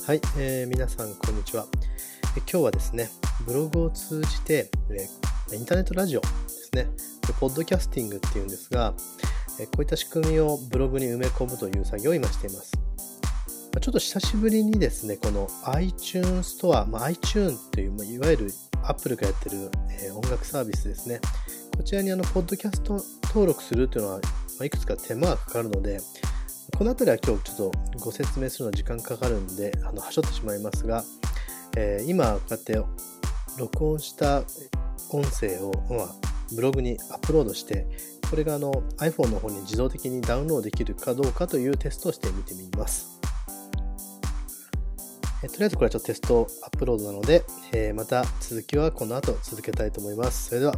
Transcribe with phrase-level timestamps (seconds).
[0.00, 1.66] はい、えー皆さんこんにちは、
[2.34, 3.08] 今日はですね
[3.46, 6.88] ブログを通じて、えーインターネットラジオですね。
[7.38, 8.94] ポッドキャスティングっていうんですが、
[9.60, 12.72] えこういった仕組みをブログに埋め込むという作業を今しています。
[12.74, 18.52] まあちょっと久しぶりにですねこの iTunes ストア、まあ、iTunes という、まあいわゆる
[18.82, 21.20] Apple がやってる、えー音楽サービスですね。
[21.76, 24.28] こちらにあのポッドキャスト登録するというのは、ま
[24.62, 26.00] あいくつか手間がかかるので
[26.82, 31.04] この辺りは今日ちょっとご説明するのは時間かかるんで、あの、はしょってしまいますが、
[31.76, 32.76] えー今、こうやって
[33.56, 34.42] 録音した
[35.12, 36.08] 音声を、まあ、
[36.52, 37.86] ブログにアップロードして、
[38.28, 43.20] これがあの iPhone の方に自動的にダウンロードできるかどうかというテストをしてみてみます。
[45.44, 50.48] えとりあえずこれはちょっとテストアップロードなので、えーまた続きはこの後続けたいと思います。
[50.48, 50.74] それでは。